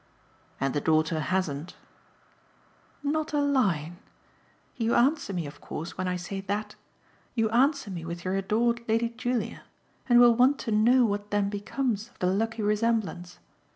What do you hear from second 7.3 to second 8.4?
you answer me with your